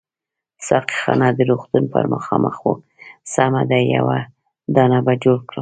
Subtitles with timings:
[0.67, 2.75] ساقي خانه د روغتون پر مخامخ وه،
[3.33, 4.07] سمه ده یو
[4.75, 5.49] دانه به جوړ کړم.